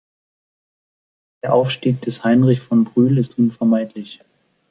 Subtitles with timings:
[1.43, 4.19] Der Aufstieg des Heinrich von Brühl ist unvermeidlich.